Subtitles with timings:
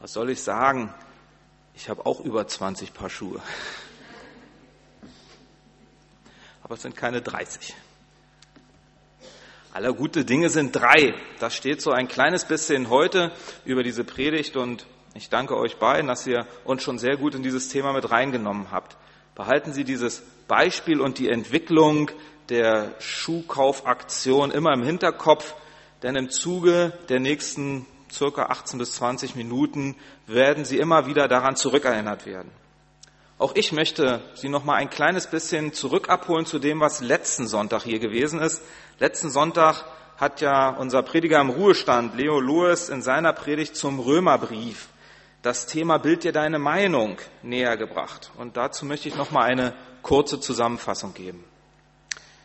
[0.00, 0.94] Was soll ich sagen?
[1.74, 3.40] Ich habe auch über 20 Paar Schuhe.
[6.62, 7.74] Aber es sind keine 30.
[9.72, 11.14] Aller gute Dinge sind drei.
[11.40, 13.32] Das steht so ein kleines bisschen heute
[13.64, 17.42] über diese Predigt und ich danke euch beiden, dass ihr uns schon sehr gut in
[17.42, 18.96] dieses Thema mit reingenommen habt.
[19.34, 22.10] Behalten Sie dieses Beispiel und die Entwicklung
[22.50, 25.54] der Schuhkaufaktion immer im Hinterkopf,
[26.02, 29.96] denn im Zuge der nächsten circa 18 bis 20 Minuten
[30.26, 32.50] werden Sie immer wieder daran zurückerinnert werden.
[33.38, 37.46] Auch ich möchte Sie noch mal ein kleines bisschen zurück abholen zu dem, was letzten
[37.46, 38.62] Sonntag hier gewesen ist.
[38.98, 39.84] Letzten Sonntag
[40.16, 44.88] hat ja unser Prediger im Ruhestand, Leo Lewis, in seiner Predigt zum Römerbrief
[45.42, 48.32] das Thema Bild dir deine Meinung näher gebracht.
[48.36, 51.44] Und dazu möchte ich noch mal eine kurze Zusammenfassung geben.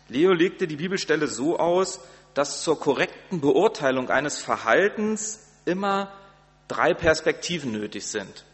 [0.09, 1.99] Leo legte die Bibelstelle so aus,
[2.33, 6.11] dass zur korrekten Beurteilung eines Verhaltens immer
[6.67, 8.45] drei Perspektiven nötig sind.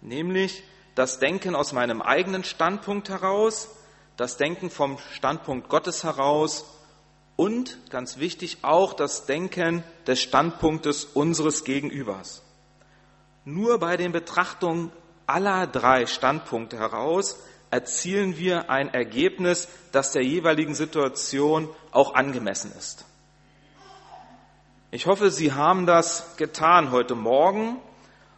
[0.00, 0.62] Nämlich
[0.94, 3.68] das Denken aus meinem eigenen Standpunkt heraus,
[4.16, 6.64] das Denken vom Standpunkt Gottes heraus
[7.36, 12.42] und, ganz wichtig, auch das Denken des Standpunktes unseres Gegenübers.
[13.44, 14.90] Nur bei den Betrachtungen
[15.26, 17.38] aller drei Standpunkte heraus
[17.70, 23.04] erzielen wir ein Ergebnis, das der jeweiligen Situation auch angemessen ist.
[24.96, 27.76] Ich hoffe, Sie haben das getan heute Morgen,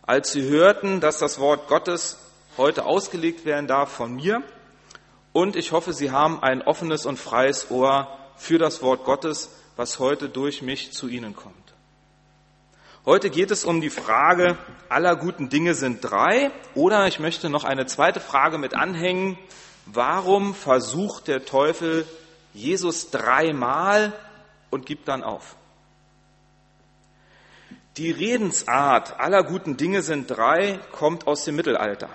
[0.03, 2.19] als Sie hörten, dass das Wort Gottes
[2.57, 4.43] heute ausgelegt werden darf von mir.
[5.33, 10.01] Und ich hoffe, Sie haben ein offenes und freies Ohr für das Wort Gottes, was
[10.01, 11.55] heute durch mich zu Ihnen kommt.
[13.07, 16.51] Heute geht es um die Frage, aller guten Dinge sind drei.
[16.75, 19.39] Oder ich möchte noch eine zweite Frage mit anhängen.
[19.87, 22.05] Warum versucht der Teufel
[22.53, 24.13] Jesus dreimal
[24.71, 25.55] und gibt dann auf?
[27.99, 32.09] Die Redensart aller guten Dinge sind drei kommt aus dem Mittelalter.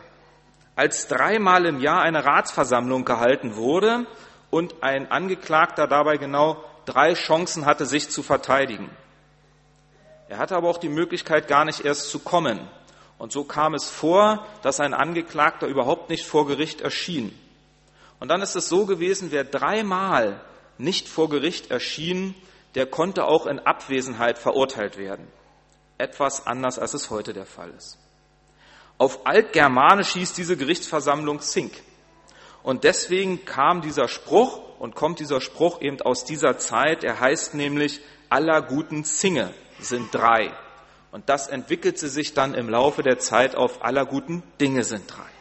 [0.78, 4.08] Als dreimal im Jahr eine Ratsversammlung gehalten wurde
[4.50, 8.90] und ein Angeklagter dabei genau drei Chancen hatte, sich zu verteidigen.
[10.30, 12.62] Er hatte aber auch die Möglichkeit, gar nicht erst zu kommen.
[13.18, 17.38] Und so kam es vor, dass ein Angeklagter überhaupt nicht vor Gericht erschien.
[18.22, 20.40] Und dann ist es so gewesen, wer dreimal
[20.78, 22.36] nicht vor Gericht erschien,
[22.76, 25.28] der konnte auch in Abwesenheit verurteilt werden
[26.04, 27.98] etwas anders, als es heute der Fall ist.
[28.98, 31.74] Auf Altgermanisch hieß diese Gerichtsversammlung Sink.
[32.62, 37.04] Und deswegen kam dieser Spruch und kommt dieser Spruch eben aus dieser Zeit.
[37.04, 40.54] Er heißt nämlich, aller guten Zinge sind drei.
[41.12, 45.32] Und das entwickelte sich dann im Laufe der Zeit auf aller guten Dinge sind drei.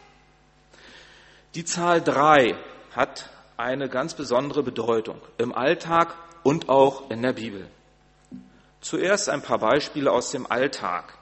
[1.55, 2.55] Die Zahl drei
[2.91, 7.67] hat eine ganz besondere Bedeutung im Alltag und auch in der Bibel.
[8.83, 11.17] Zuerst ein paar Beispiele aus dem Alltag.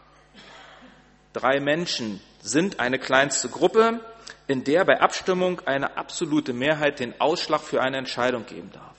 [1.31, 3.99] Drei Menschen sind eine kleinste Gruppe,
[4.47, 8.95] in der bei Abstimmung eine absolute Mehrheit den Ausschlag für eine Entscheidung geben darf.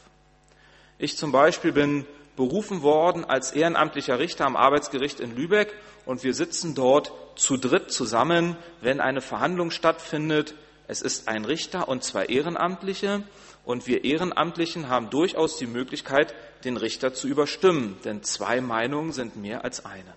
[0.97, 2.06] Ich zum Beispiel bin
[2.37, 5.75] berufen worden als ehrenamtlicher Richter am Arbeitsgericht in Lübeck
[6.06, 10.55] und wir sitzen dort zu dritt zusammen, wenn eine Verhandlung stattfindet.
[10.93, 13.23] Es ist ein Richter und zwei Ehrenamtliche
[13.65, 16.35] und wir Ehrenamtlichen haben durchaus die Möglichkeit,
[16.67, 20.13] den Richter zu überstimmen, denn zwei Meinungen sind mehr als eine.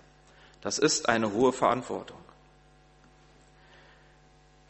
[0.60, 2.18] Das ist eine hohe Verantwortung.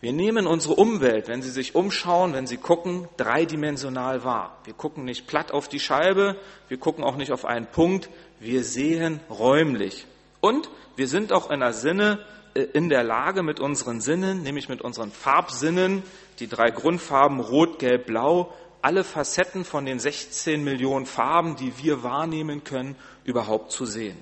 [0.01, 4.59] Wir nehmen unsere Umwelt, wenn Sie sich umschauen, wenn Sie gucken, dreidimensional wahr.
[4.63, 6.37] Wir gucken nicht platt auf die Scheibe,
[6.69, 10.07] wir gucken auch nicht auf einen Punkt, wir sehen räumlich.
[10.41, 12.25] Und wir sind auch in der Sinne,
[12.57, 16.03] in der Lage mit unseren Sinnen, nämlich mit unseren Farbsinnen,
[16.39, 18.53] die drei Grundfarben Rot, Gelb, Blau,
[18.83, 24.17] alle Facetten von den 16 Millionen Farben, die wir wahrnehmen können, überhaupt zu sehen.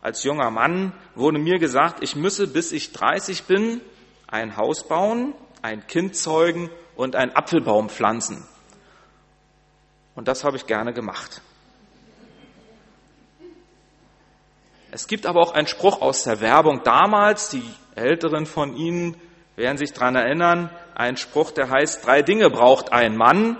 [0.00, 3.80] Als junger Mann wurde mir gesagt, ich müsse, bis ich 30 bin,
[4.26, 8.46] ein Haus bauen, ein Kind zeugen und einen Apfelbaum pflanzen.
[10.14, 11.40] Und das habe ich gerne gemacht.
[14.92, 19.16] Es gibt aber auch einen Spruch aus der Werbung damals, die Älteren von Ihnen
[19.56, 23.56] werden sich daran erinnern, ein Spruch, der heißt, drei Dinge braucht ein Mann,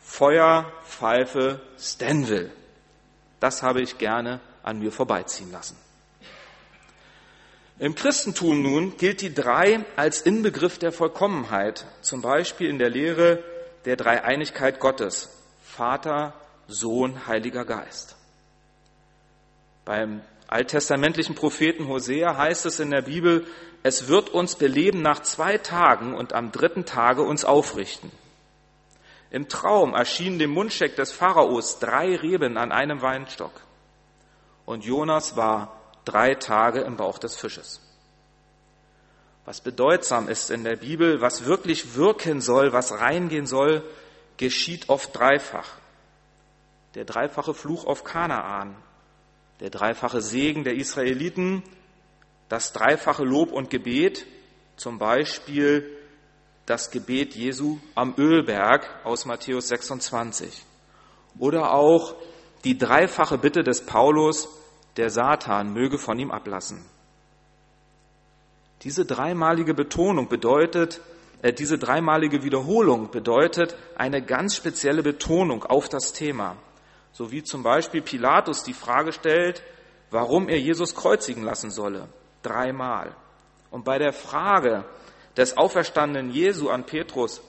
[0.00, 2.52] Feuer, Pfeife, Stanville.
[3.40, 5.76] Das habe ich gerne an mir vorbeiziehen lassen.
[7.80, 13.42] Im Christentum nun gilt die drei als Inbegriff der Vollkommenheit, zum Beispiel in der Lehre
[13.86, 16.32] der Dreieinigkeit Gottes, Vater,
[16.68, 18.14] Sohn, Heiliger Geist.
[19.84, 23.46] Beim alttestamentlichen Propheten Hosea heißt es in der Bibel,
[23.82, 28.10] es wird uns beleben nach zwei Tagen und am dritten Tage uns aufrichten.
[29.30, 33.52] Im Traum erschienen dem Mundscheck des Pharaos drei Reben an einem Weinstock.
[34.64, 37.80] Und Jonas war drei Tage im Bauch des Fisches.
[39.44, 43.82] Was bedeutsam ist in der Bibel, was wirklich wirken soll, was reingehen soll,
[44.36, 45.68] geschieht oft dreifach.
[46.94, 48.74] Der dreifache Fluch auf Kanaan,
[49.60, 51.62] der dreifache Segen der Israeliten,
[52.48, 54.26] das dreifache Lob und Gebet,
[54.76, 55.96] zum Beispiel
[56.66, 60.64] das Gebet Jesu am Ölberg aus Matthäus 26.
[61.38, 62.14] Oder auch
[62.64, 64.48] die dreifache Bitte des Paulus,
[64.96, 66.84] der Satan möge von ihm ablassen.
[68.82, 71.00] Diese dreimalige Betonung bedeutet,
[71.42, 76.56] äh, diese dreimalige Wiederholung bedeutet eine ganz spezielle Betonung auf das Thema.
[77.16, 79.62] So wie zum Beispiel Pilatus die Frage stellt,
[80.10, 82.08] warum er Jesus kreuzigen lassen solle.
[82.42, 83.16] Dreimal.
[83.70, 84.84] Und bei der Frage
[85.34, 87.40] des auferstandenen Jesu an Petrus,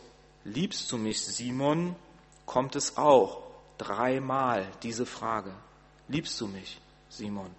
[0.46, 1.98] liebst du mich, Simon,
[2.46, 3.44] kommt es auch
[3.78, 5.52] dreimal diese Frage.
[6.08, 6.80] Liebst du mich,
[7.10, 7.52] Simon?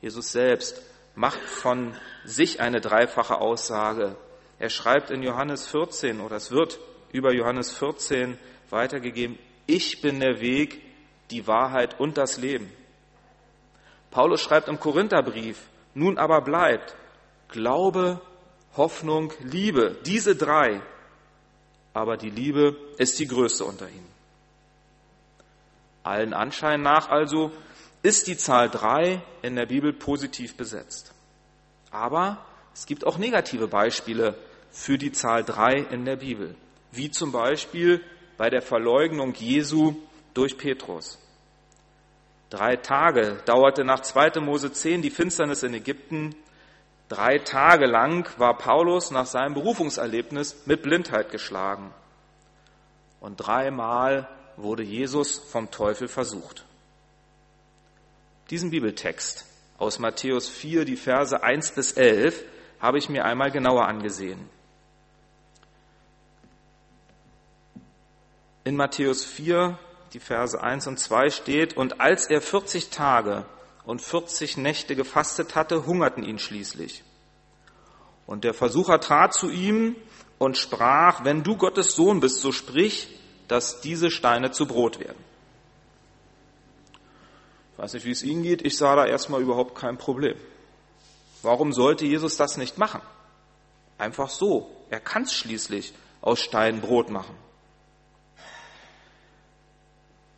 [0.00, 0.80] Jesus selbst
[1.14, 1.94] macht von
[2.24, 4.16] sich eine dreifache Aussage.
[4.58, 6.78] Er schreibt in Johannes 14 oder es wird
[7.12, 8.38] über Johannes 14
[8.72, 10.82] weitergegeben, ich bin der Weg,
[11.30, 12.70] die Wahrheit und das Leben.
[14.10, 15.58] Paulus schreibt im Korintherbrief,
[15.94, 16.96] nun aber bleibt
[17.48, 18.20] Glaube,
[18.76, 20.80] Hoffnung, Liebe, diese drei.
[21.92, 24.08] Aber die Liebe ist die größte unter ihnen.
[26.02, 27.50] Allen Anschein nach also
[28.02, 31.12] ist die Zahl drei in der Bibel positiv besetzt.
[31.90, 32.38] Aber
[32.72, 34.34] es gibt auch negative Beispiele
[34.70, 36.54] für die Zahl drei in der Bibel,
[36.92, 38.02] wie zum Beispiel
[38.40, 39.96] bei der Verleugnung Jesu
[40.32, 41.18] durch Petrus.
[42.48, 44.40] Drei Tage dauerte nach 2.
[44.40, 46.34] Mose 10 die Finsternis in Ägypten.
[47.10, 51.92] Drei Tage lang war Paulus nach seinem Berufungserlebnis mit Blindheit geschlagen.
[53.20, 54.26] Und dreimal
[54.56, 56.64] wurde Jesus vom Teufel versucht.
[58.48, 59.44] Diesen Bibeltext
[59.76, 62.42] aus Matthäus 4, die Verse 1 bis 11,
[62.80, 64.48] habe ich mir einmal genauer angesehen.
[68.64, 69.78] In Matthäus 4,
[70.12, 73.44] die Verse 1 und 2 steht, und als er 40 Tage
[73.84, 77.02] und 40 Nächte gefastet hatte, hungerten ihn schließlich.
[78.26, 79.96] Und der Versucher trat zu ihm
[80.38, 83.08] und sprach, wenn du Gottes Sohn bist, so sprich,
[83.48, 85.30] dass diese Steine zu Brot werden
[87.80, 90.36] weiß nicht, wie es Ihnen geht, ich sah da erstmal überhaupt kein Problem.
[91.42, 93.00] Warum sollte Jesus das nicht machen?
[93.96, 94.70] Einfach so.
[94.90, 97.34] Er kann es schließlich aus Stein Brot machen.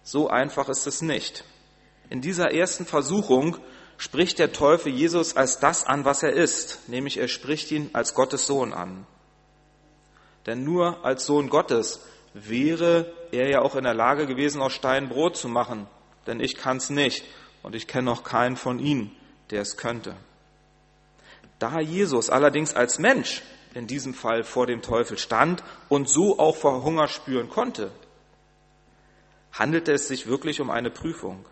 [0.02, 1.44] So einfach ist es nicht.
[2.10, 3.56] In dieser ersten Versuchung
[3.96, 8.14] spricht der Teufel Jesus als das an, was er ist, nämlich er spricht ihn als
[8.14, 9.06] Gottes Sohn an.
[10.46, 12.00] Denn nur als Sohn Gottes
[12.34, 15.86] wäre er ja auch in der Lage gewesen, aus Stein Brot zu machen,
[16.26, 17.24] denn ich kann es nicht
[17.62, 19.14] und ich kenne noch keinen von ihnen,
[19.50, 20.16] der es könnte.
[21.58, 23.42] Da Jesus allerdings als Mensch
[23.74, 27.92] in diesem Fall vor dem Teufel stand und so auch vor Hunger spüren konnte,
[29.52, 31.44] handelte es sich wirklich um eine Prüfung.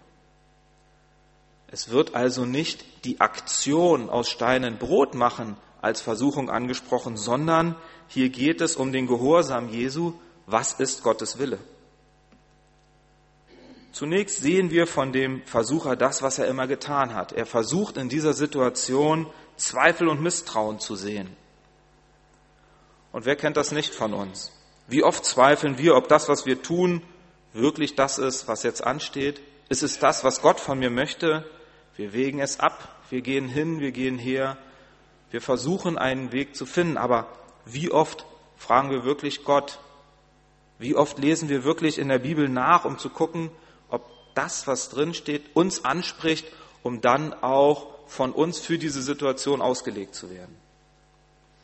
[1.69, 7.76] Es wird also nicht die Aktion aus Steinen Brot machen als Versuchung angesprochen, sondern
[8.08, 10.14] hier geht es um den Gehorsam Jesu.
[10.47, 11.58] Was ist Gottes Wille?
[13.93, 17.32] Zunächst sehen wir von dem Versucher das, was er immer getan hat.
[17.32, 19.26] Er versucht in dieser Situation
[19.57, 21.37] Zweifel und Misstrauen zu sehen.
[23.12, 24.52] Und wer kennt das nicht von uns?
[24.88, 27.02] Wie oft zweifeln wir, ob das, was wir tun,
[27.52, 29.40] wirklich das ist, was jetzt ansteht?
[29.69, 31.45] Ist es das, was Gott von mir möchte?
[31.97, 34.57] Wir wägen es ab, wir gehen hin, wir gehen her,
[35.30, 37.28] wir versuchen einen Weg zu finden, aber
[37.64, 38.25] wie oft
[38.57, 39.78] fragen wir wirklich Gott?
[40.78, 43.50] Wie oft lesen wir wirklich in der Bibel nach, um zu gucken,
[44.35, 46.47] das, was drin steht, uns anspricht,
[46.83, 50.57] um dann auch von uns für diese Situation ausgelegt zu werden.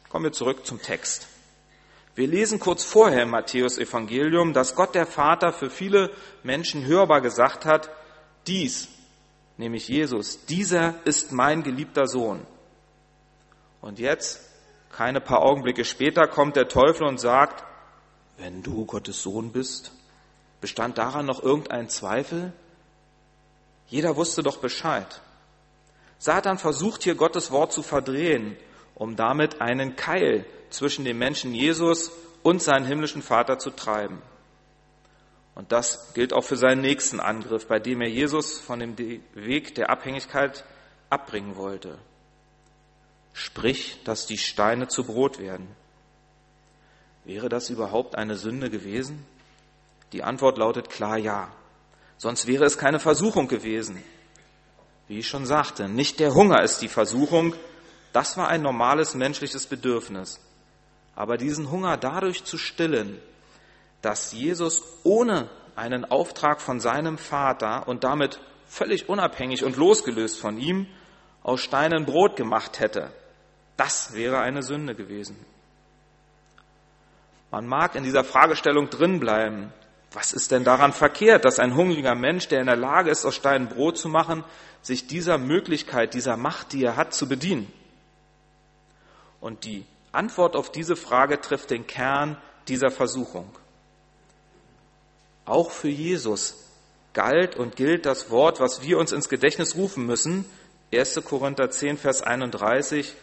[0.09, 1.27] Kommen wir zurück zum Text.
[2.17, 6.11] Wir lesen kurz vorher im Matthäus Evangelium, dass Gott der Vater für viele
[6.43, 7.91] Menschen hörbar gesagt hat,
[8.47, 8.89] dies,
[9.59, 12.41] nämlich Jesus, dieser ist mein geliebter Sohn.
[13.83, 14.41] Und jetzt,
[14.91, 17.63] keine paar Augenblicke später, kommt der Teufel und sagt,
[18.39, 19.93] wenn du Gottes Sohn bist,
[20.63, 22.55] bestand daran noch irgendein Zweifel?
[23.89, 25.21] Jeder wusste doch Bescheid.
[26.19, 28.57] Satan versucht hier Gottes Wort zu verdrehen,
[28.95, 32.11] um damit einen Keil zwischen dem Menschen Jesus
[32.43, 34.23] und seinen himmlischen Vater zu treiben.
[35.55, 39.75] Und das gilt auch für seinen nächsten Angriff, bei dem er Jesus von dem Weg
[39.75, 40.65] der Abhängigkeit
[41.09, 41.99] abbringen wollte.
[43.33, 45.67] Sprich, dass die Steine zu Brot werden.
[47.25, 49.25] Wäre das überhaupt eine Sünde gewesen?
[50.13, 51.51] Die Antwort lautet klar ja.
[52.19, 54.03] Sonst wäre es keine Versuchung gewesen.
[55.09, 57.55] Wie ich schon sagte, nicht der Hunger ist die Versuchung,
[58.13, 60.41] das war ein normales menschliches Bedürfnis.
[61.17, 63.19] Aber diesen Hunger dadurch zu stillen,
[64.03, 70.59] dass Jesus ohne einen Auftrag von seinem Vater und damit völlig unabhängig und losgelöst von
[70.59, 70.87] ihm
[71.43, 73.11] aus Steinen Brot gemacht hätte,
[73.77, 75.37] das wäre eine Sünde gewesen.
[77.51, 79.73] Man mag in dieser Fragestellung drinbleiben.
[80.13, 83.35] Was ist denn daran verkehrt, dass ein hungriger Mensch, der in der Lage ist, aus
[83.35, 84.45] Steinen Brot zu machen,
[84.83, 87.71] sich dieser Möglichkeit, dieser Macht, die er hat, zu bedienen?
[89.41, 89.85] Und die
[90.17, 92.37] Antwort auf diese Frage trifft den Kern
[92.69, 93.49] dieser Versuchung.
[95.45, 96.65] Auch für Jesus
[97.13, 100.45] galt und gilt das Wort, was wir uns ins Gedächtnis rufen müssen.
[100.93, 101.21] 1.
[101.25, 103.15] Korinther 10, Vers 31.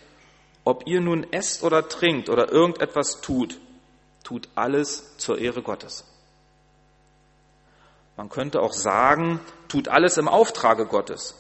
[0.64, 3.60] Ob ihr nun esst oder trinkt oder irgendetwas tut,
[4.24, 6.06] tut alles zur Ehre Gottes.
[8.16, 11.36] Man könnte auch sagen, tut alles im Auftrage Gottes.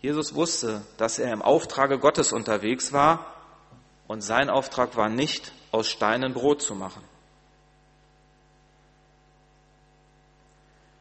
[0.00, 3.37] Jesus wusste, dass er im Auftrage Gottes unterwegs war
[4.08, 7.02] und sein Auftrag war nicht, aus Steinen Brot zu machen.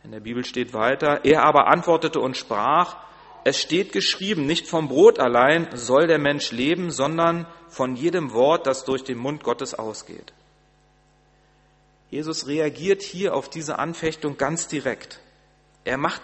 [0.03, 2.97] In der Bibel steht weiter, er aber antwortete und sprach,
[3.43, 8.67] es steht geschrieben, nicht vom Brot allein soll der Mensch leben, sondern von jedem Wort,
[8.67, 10.33] das durch den Mund Gottes ausgeht.
[12.09, 15.19] Jesus reagiert hier auf diese Anfechtung ganz direkt.
[15.83, 16.21] Er macht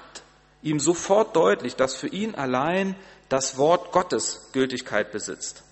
[0.61, 2.95] ihm sofort deutlich, dass für ihn allein
[3.29, 5.62] das Wort Gottes Gültigkeit besitzt.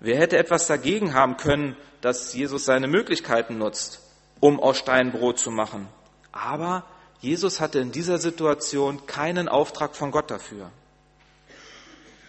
[0.00, 4.00] Wer hätte etwas dagegen haben können, dass Jesus seine Möglichkeiten nutzt,
[4.40, 5.86] um aus Stein Brot zu machen?
[6.32, 6.84] Aber
[7.20, 10.70] Jesus hatte in dieser Situation keinen Auftrag von Gott dafür.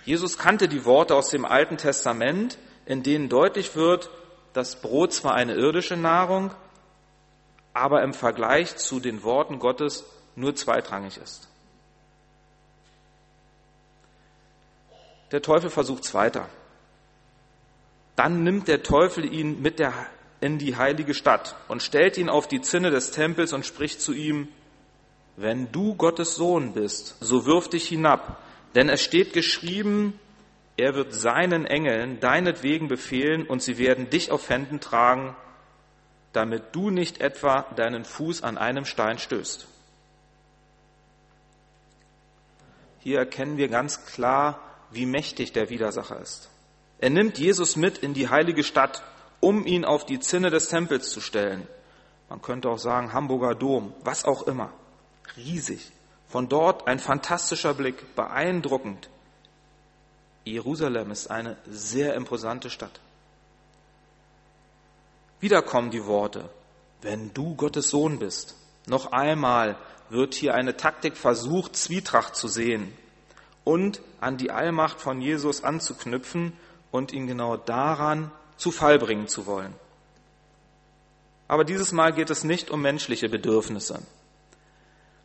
[0.04, 4.10] Jesus kannte die Worte aus dem Alten Testament, in denen deutlich wird,
[4.52, 6.52] dass Brot zwar eine irdische Nahrung,
[7.74, 10.04] aber im Vergleich zu den Worten Gottes
[10.36, 11.48] nur zweitrangig ist.
[15.32, 16.50] Der Teufel versucht es weiter.
[18.16, 19.94] Dann nimmt der Teufel ihn mit der,
[20.42, 24.14] in die heilige Stadt und stellt ihn auf die Zinne des Tempels und spricht zu
[24.14, 24.48] ihm,
[25.38, 28.42] wenn du Gottes Sohn bist, so wirf dich hinab,
[28.76, 30.20] denn es steht geschrieben,
[30.78, 35.36] er wird seinen Engeln deinetwegen befehlen und sie werden dich auf Händen tragen,
[36.34, 39.68] damit du nicht etwa deinen Fuß an einem Stein stößt.
[43.00, 44.60] Hier erkennen wir ganz klar,
[44.92, 46.51] wie mächtig der Widersacher ist.
[47.02, 49.04] Er nimmt Jesus mit in die heilige Stadt,
[49.40, 51.68] um ihn auf die Zinne des Tempels zu stellen.
[52.30, 54.72] Man könnte auch sagen Hamburger Dom, was auch immer.
[55.36, 55.92] Riesig.
[56.30, 59.10] Von dort ein fantastischer Blick, beeindruckend.
[60.46, 63.00] Jerusalem ist eine sehr imposante Stadt.
[65.40, 66.50] Wieder kommen die Worte,
[67.02, 68.56] wenn du Gottes Sohn bist.
[68.86, 69.76] Noch einmal
[70.10, 72.94] wird hier eine Taktik versucht, Zwietracht zu sehen
[73.64, 76.54] und an die Allmacht von Jesus anzuknüpfen
[76.92, 79.74] und ihn genau daran zu Fall bringen zu wollen.
[81.48, 84.02] Aber dieses Mal geht es nicht um menschliche Bedürfnisse.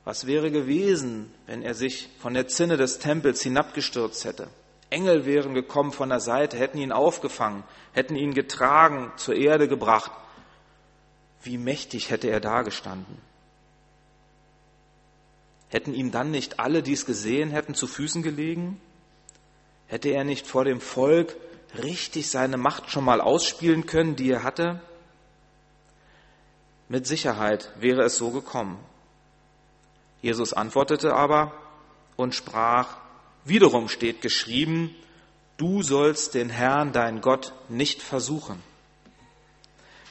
[0.05, 4.49] Was wäre gewesen, wenn er sich von der Zinne des Tempels hinabgestürzt hätte?
[4.89, 10.13] Engel wären gekommen von der Seite, hätten ihn aufgefangen, hätten ihn getragen, zur Erde gebracht.
[11.43, 13.19] Wie mächtig hätte er dagestanden?
[15.69, 18.81] Hätten ihm dann nicht alle, die es gesehen hätten, zu Füßen gelegen?
[19.89, 21.37] Hätte er nicht vor dem Volk
[21.83, 24.81] richtig seine Macht schon mal ausspielen können, die er hatte?
[26.89, 28.79] Mit Sicherheit wäre es so gekommen.
[30.23, 31.53] Jesus antwortete aber
[32.17, 32.97] und sprach,
[33.47, 34.93] Wiederum steht geschrieben,
[35.57, 38.61] du sollst den Herrn, dein Gott, nicht versuchen.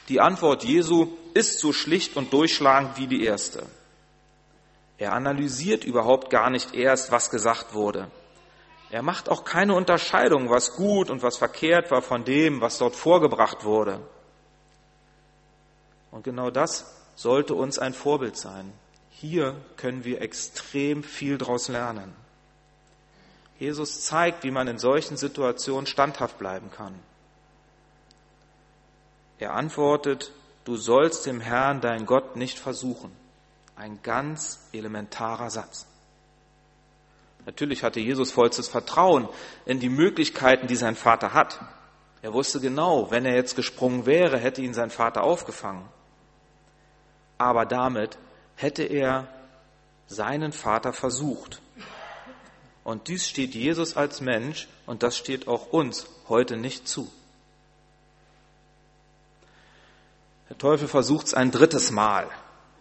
[0.08, 3.66] Die Antwort Jesu ist so schlicht und durchschlagend wie die erste.
[4.98, 8.10] Er analysiert überhaupt gar nicht erst, was gesagt wurde.
[8.90, 12.96] Er macht auch keine Unterscheidung, was gut und was verkehrt war von dem, was dort
[12.96, 14.00] vorgebracht wurde.
[16.12, 18.72] Und genau das sollte uns ein Vorbild sein.
[19.10, 22.14] Hier können wir extrem viel daraus lernen.
[23.60, 26.94] Jesus zeigt, wie man in solchen Situationen standhaft bleiben kann.
[29.40, 30.32] Er antwortet,
[30.66, 33.12] du sollst dem Herrn, dein Gott, nicht versuchen.
[33.76, 35.86] Ein ganz elementarer Satz.
[37.46, 39.30] Natürlich hatte Jesus vollstes Vertrauen
[39.66, 41.60] in die Möglichkeiten, die sein Vater hat.
[42.22, 45.86] Er wusste genau, wenn er jetzt gesprungen wäre, hätte ihn sein Vater aufgefangen.
[47.38, 48.18] Aber damit
[48.56, 49.28] hätte er
[50.08, 51.62] seinen Vater versucht.
[52.84, 57.12] Und dies steht Jesus als Mensch und das steht auch uns heute nicht zu.
[60.50, 62.28] Der Teufel versucht es ein drittes Mal.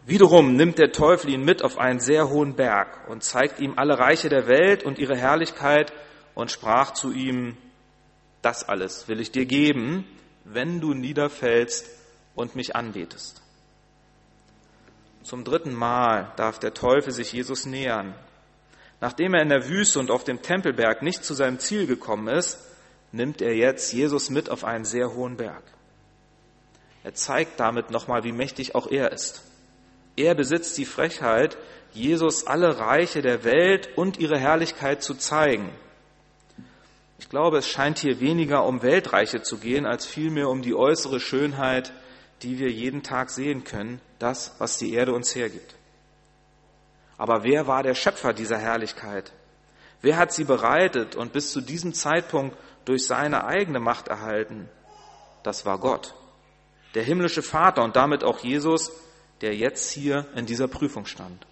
[0.06, 3.98] Wiederum nimmt der Teufel ihn mit auf einen sehr hohen Berg und zeigt ihm alle
[3.98, 5.92] Reiche der Welt und ihre Herrlichkeit
[6.34, 7.56] und sprach zu ihm,
[8.42, 10.04] das alles will ich dir geben,
[10.44, 11.88] wenn du niederfällst
[12.34, 13.40] und mich anbetest.
[15.22, 18.14] Zum dritten Mal darf der Teufel sich Jesus nähern.
[19.00, 22.58] Nachdem er in der Wüste und auf dem Tempelberg nicht zu seinem Ziel gekommen ist,
[23.10, 25.62] nimmt er jetzt Jesus mit auf einen sehr hohen Berg.
[27.04, 29.42] Er zeigt damit nochmal, wie mächtig auch er ist.
[30.16, 31.56] Er besitzt die Frechheit,
[31.92, 35.70] Jesus alle Reiche der Welt und ihre Herrlichkeit zu zeigen.
[37.18, 41.20] Ich glaube, es scheint hier weniger um Weltreiche zu gehen, als vielmehr um die äußere
[41.20, 41.92] Schönheit,
[42.42, 45.74] die wir jeden Tag sehen können, das, was die Erde uns hergibt.
[47.16, 49.32] Aber wer war der Schöpfer dieser Herrlichkeit?
[50.02, 54.68] Wer hat sie bereitet und bis zu diesem Zeitpunkt durch seine eigene Macht erhalten?
[55.42, 56.14] Das war Gott,
[56.94, 58.92] der himmlische Vater und damit auch Jesus,
[59.44, 61.46] der jetzt hier in dieser Prüfung stand.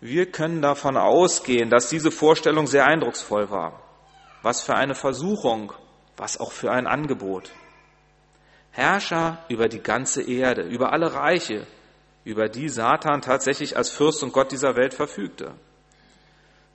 [0.00, 3.82] Wir können davon ausgehen, dass diese Vorstellung sehr eindrucksvoll war.
[4.40, 5.72] Was für eine Versuchung,
[6.16, 7.50] was auch für ein Angebot.
[8.70, 11.66] Herrscher über die ganze Erde, über alle Reiche,
[12.22, 15.54] über die Satan tatsächlich als Fürst und Gott dieser Welt verfügte.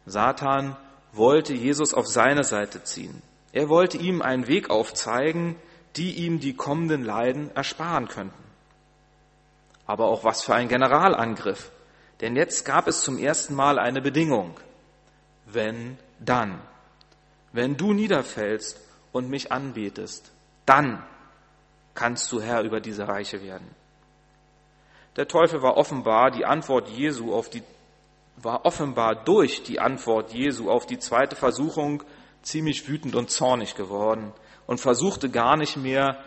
[0.05, 0.75] Satan
[1.13, 3.21] wollte Jesus auf seine Seite ziehen.
[3.53, 5.55] Er wollte ihm einen Weg aufzeigen,
[5.95, 8.50] die ihm die kommenden Leiden ersparen könnten.
[9.85, 11.71] Aber auch was für ein Generalangriff.
[12.21, 14.59] Denn jetzt gab es zum ersten Mal eine Bedingung.
[15.45, 16.61] Wenn, dann.
[17.51, 18.79] Wenn du niederfällst
[19.11, 20.31] und mich anbetest,
[20.65, 21.03] dann
[21.93, 23.67] kannst du Herr über diese Reiche werden.
[25.17, 27.63] Der Teufel war offenbar die Antwort Jesu auf die,
[28.37, 32.03] war offenbar durch die Antwort Jesu auf die zweite Versuchung
[32.43, 34.31] ziemlich wütend und zornig geworden
[34.67, 36.17] und versuchte gar nicht mehr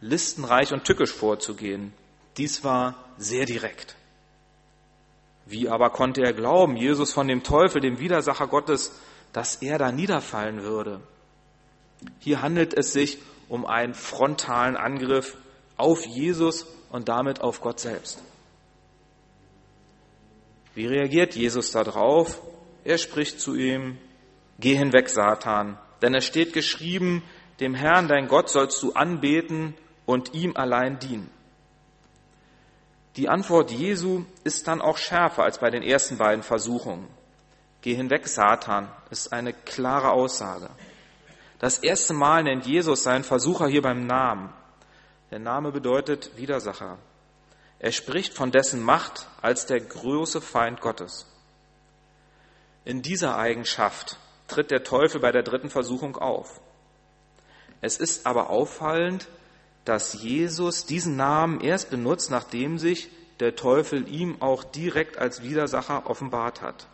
[0.00, 1.92] listenreich und tückisch vorzugehen.
[2.36, 3.96] Dies war sehr direkt.
[5.46, 8.92] Wie aber konnte er glauben, Jesus von dem Teufel, dem Widersacher Gottes,
[9.32, 11.00] dass er da niederfallen würde?
[12.20, 15.36] Hier handelt es sich um einen frontalen Angriff
[15.76, 18.22] auf Jesus und damit auf Gott selbst.
[20.74, 22.40] Wie reagiert Jesus darauf?
[22.84, 23.98] Er spricht zu ihm,
[24.60, 27.22] Geh hinweg, Satan, denn es steht geschrieben,
[27.60, 29.74] dem Herrn, dein Gott, sollst du anbeten
[30.06, 31.30] und ihm allein dienen.
[33.16, 37.08] Die Antwort Jesu ist dann auch schärfer als bei den ersten beiden Versuchungen.
[37.82, 40.70] Geh hinweg, Satan, ist eine klare Aussage.
[41.58, 44.52] Das erste Mal nennt Jesus seinen Versucher hier beim Namen.
[45.30, 46.98] Der Name bedeutet Widersacher.
[47.78, 51.26] Er spricht von dessen Macht als der große Feind Gottes.
[52.84, 54.18] In dieser Eigenschaft
[54.48, 56.60] tritt der Teufel bei der dritten Versuchung auf.
[57.80, 59.28] Es ist aber auffallend,
[59.84, 63.08] dass Jesus diesen Namen erst benutzt, nachdem sich
[63.40, 66.86] der Teufel ihm auch direkt als Widersacher offenbart hat.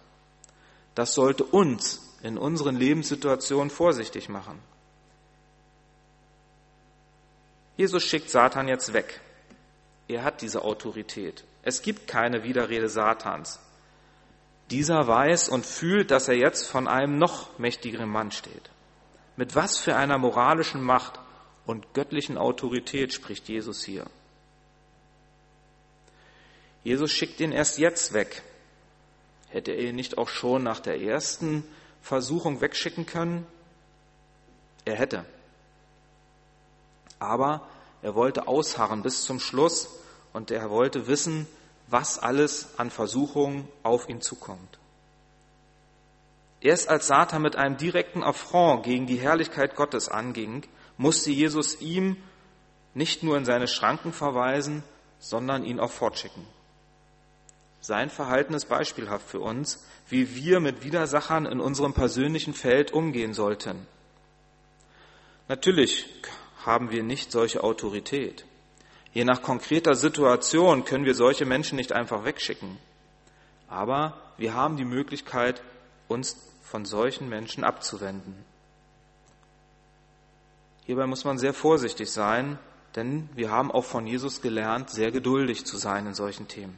[0.95, 4.59] Das sollte uns in unseren Lebenssituationen vorsichtig machen.
[7.77, 9.21] Jesus schickt Satan jetzt weg.
[10.09, 11.45] Er hat diese Autorität.
[11.63, 13.61] Es gibt keine Widerrede Satans.
[14.71, 18.71] Dieser weiß und fühlt, dass er jetzt von einem noch mächtigeren Mann steht.
[19.37, 21.21] Mit was für einer moralischen Macht
[21.67, 24.07] und göttlichen Autorität spricht Jesus hier.
[26.85, 28.43] Jesus schickt ihn erst jetzt weg.
[29.49, 31.65] Hätte er ihn nicht auch schon nach der ersten
[32.01, 33.47] Versuchung wegschicken können?
[34.85, 35.25] Er hätte.
[37.19, 37.67] Aber
[38.03, 39.89] er wollte ausharren bis zum Schluss
[40.33, 41.49] und er wollte wissen,
[41.89, 44.79] was alles an Versuchungen auf ihn zukommt.
[46.61, 50.63] Erst als Satan mit einem direkten Affront gegen die Herrlichkeit Gottes anging,
[50.97, 52.17] musste Jesus ihm
[52.95, 54.83] nicht nur in seine Schranken verweisen,
[55.19, 56.47] sondern ihn auch fortschicken.
[57.81, 63.33] Sein Verhalten ist beispielhaft für uns, wie wir mit Widersachern in unserem persönlichen Feld umgehen
[63.33, 63.87] sollten.
[65.49, 66.07] Natürlich
[66.65, 68.45] haben wir nicht solche Autorität.
[69.13, 72.77] Je nach konkreter Situation können wir solche Menschen nicht einfach wegschicken.
[73.69, 75.63] Aber wir haben die Möglichkeit,
[76.09, 78.45] uns von solchen Menschen abzuwenden.
[80.87, 82.59] Hierbei muss man sehr vorsichtig sein,
[82.95, 86.77] denn wir haben auch von Jesus gelernt, sehr geduldig zu sein in solchen Themen.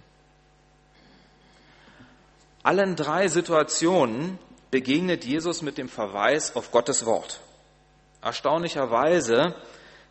[2.63, 4.39] Allen drei Situationen
[4.71, 7.41] begegnet Jesus mit dem Verweis auf Gottes Wort.
[8.23, 9.55] Erstaunlicherweise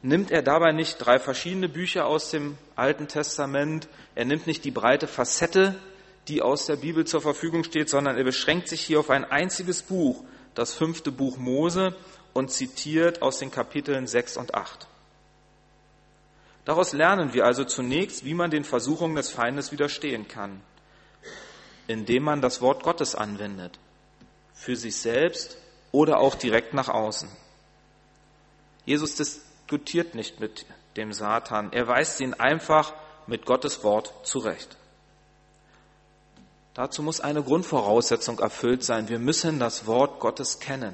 [0.04, 4.72] nimmt er dabei nicht drei verschiedene Bücher aus dem Alten Testament, er nimmt nicht die
[4.72, 5.76] breite Facette,
[6.28, 9.82] die aus der Bibel zur Verfügung steht, sondern er beschränkt sich hier auf ein einziges
[9.82, 11.96] Buch, das fünfte Buch Mose,
[12.38, 14.86] und zitiert aus den Kapiteln 6 und 8.
[16.65, 20.62] Daraus lernen wir also zunächst, wie man den Versuchungen des Feindes widerstehen kann,
[21.88, 23.80] indem man das Wort Gottes anwendet,
[24.54, 25.58] für sich selbst
[25.91, 27.28] oder auch direkt nach außen.
[28.86, 32.93] Jesus diskutiert nicht mit dem Satan, er weist ihn einfach
[33.26, 34.78] mit Gottes Wort zurecht.
[36.76, 39.10] Dazu muss eine Grundvoraussetzung erfüllt sein.
[39.10, 40.93] Wir müssen das Wort Gottes kennen.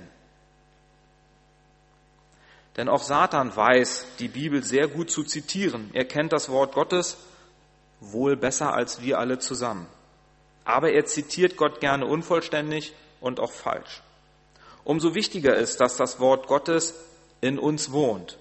[2.77, 5.89] Denn auch Satan weiß, die Bibel sehr gut zu zitieren.
[5.93, 7.17] Er kennt das Wort Gottes
[7.99, 9.88] wohl besser als wir alle zusammen.
[10.65, 14.01] Aber er zitiert Gott gerne unvollständig und auch falsch.
[14.83, 16.95] Umso wichtiger ist, dass das Wort Gottes
[17.41, 18.38] in uns wohnt.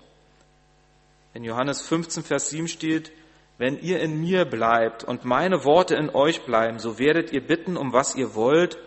[1.35, 3.13] In Johannes 15, Vers 7 steht,
[3.59, 7.77] wenn ihr in mir bleibt und meine Worte in euch bleiben, so werdet ihr bitten,
[7.77, 8.79] um was ihr wollt,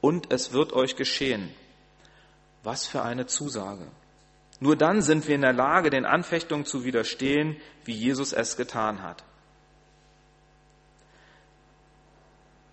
[0.00, 1.54] und es wird euch geschehen.
[2.62, 3.86] Was für eine Zusage.
[4.62, 9.02] Nur dann sind wir in der Lage, den Anfechtungen zu widerstehen, wie Jesus es getan
[9.02, 9.24] hat.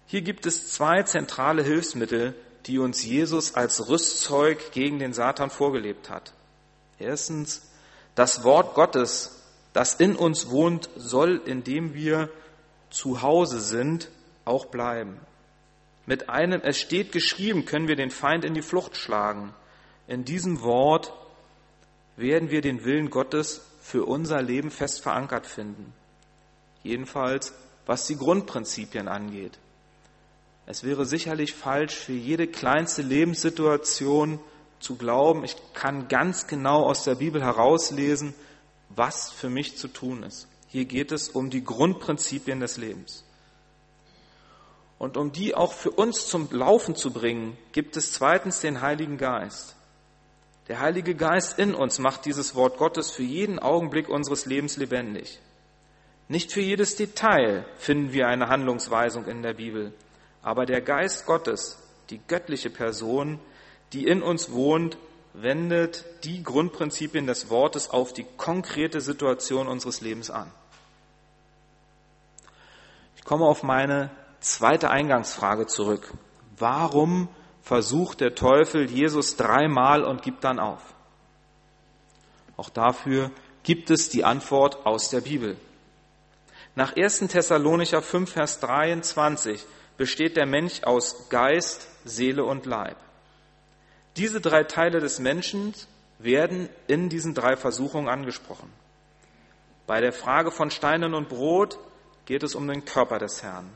[0.05, 2.35] Hier gibt es zwei zentrale Hilfsmittel,
[2.67, 6.31] die uns Jesus als Rüstzeug gegen den Satan vorgelebt hat.
[6.99, 7.71] Erstens,
[8.13, 9.41] das Wort Gottes
[9.73, 12.29] das in uns wohnt, soll, indem wir
[12.91, 14.09] zu Hause sind,
[14.45, 15.19] auch bleiben.
[16.05, 19.55] Mit einem Es steht geschrieben können wir den Feind in die Flucht schlagen.
[20.07, 21.13] In diesem Wort
[22.19, 25.93] werden wir den Willen Gottes für unser Leben fest verankert finden.
[26.83, 27.53] Jedenfalls,
[27.85, 29.57] was die Grundprinzipien angeht.
[30.65, 34.39] Es wäre sicherlich falsch, für jede kleinste Lebenssituation
[34.79, 38.33] zu glauben, ich kann ganz genau aus der Bibel herauslesen,
[38.89, 40.47] was für mich zu tun ist.
[40.67, 43.23] Hier geht es um die Grundprinzipien des Lebens.
[44.99, 49.17] Und um die auch für uns zum Laufen zu bringen, gibt es zweitens den Heiligen
[49.17, 49.75] Geist.
[50.69, 55.39] Der Heilige Geist in uns macht dieses Wort Gottes für jeden Augenblick unseres Lebens lebendig.
[56.27, 59.93] Nicht für jedes Detail finden wir eine Handlungsweisung in der Bibel,
[60.43, 61.79] aber der Geist Gottes,
[62.11, 63.39] die göttliche Person,
[63.93, 64.97] die in uns wohnt,
[65.33, 70.51] wendet die Grundprinzipien des Wortes auf die konkrete Situation unseres Lebens an.
[73.15, 76.13] Ich komme auf meine zweite Eingangsfrage zurück.
[76.57, 77.27] Warum
[77.61, 80.81] versucht der Teufel Jesus dreimal und gibt dann auf?
[82.57, 83.31] Auch dafür
[83.63, 85.57] gibt es die Antwort aus der Bibel.
[86.75, 87.19] Nach 1.
[87.27, 89.65] Thessalonicher 5, Vers 23
[89.97, 92.97] besteht der Mensch aus Geist, Seele und Leib.
[94.17, 95.73] Diese drei Teile des Menschen
[96.19, 98.71] werden in diesen drei Versuchungen angesprochen.
[99.87, 101.79] Bei der Frage von Steinen und Brot
[102.25, 103.69] geht es um den Körper des Herrn.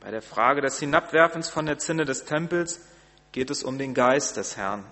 [0.00, 2.80] Bei der Frage des Hinabwerfens von der Zinne des Tempels
[3.32, 4.84] geht es um den Geist des Herrn.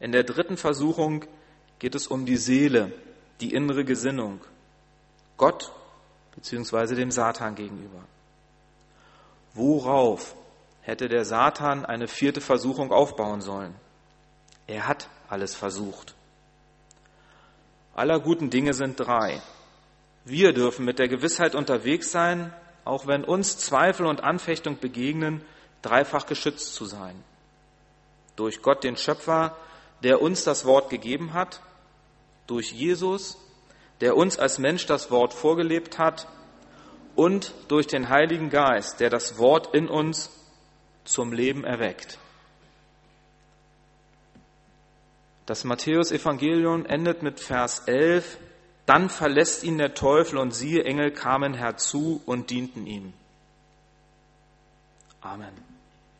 [0.00, 1.24] In der dritten Versuchung
[1.78, 2.92] geht es um die Seele,
[3.40, 4.40] die innere Gesinnung,
[5.36, 5.72] Gott
[6.36, 6.94] bzw.
[6.94, 8.04] dem Satan gegenüber.
[9.54, 10.34] Worauf
[10.82, 13.74] hätte der Satan eine vierte Versuchung aufbauen sollen?
[14.66, 16.14] Er hat alles versucht.
[17.94, 19.42] Aller guten Dinge sind drei.
[20.24, 22.52] Wir dürfen mit der Gewissheit unterwegs sein,
[22.84, 25.44] auch wenn uns Zweifel und Anfechtung begegnen,
[25.82, 27.22] dreifach geschützt zu sein.
[28.42, 29.56] Durch Gott, den Schöpfer,
[30.02, 31.60] der uns das Wort gegeben hat,
[32.48, 33.38] durch Jesus,
[34.00, 36.26] der uns als Mensch das Wort vorgelebt hat,
[37.14, 40.28] und durch den Heiligen Geist, der das Wort in uns
[41.04, 42.18] zum Leben erweckt.
[45.46, 48.38] Das Matthäus-Evangelium endet mit Vers 11.
[48.86, 53.12] Dann verlässt ihn der Teufel und siehe, Engel kamen herzu und dienten ihm.
[55.20, 55.71] Amen.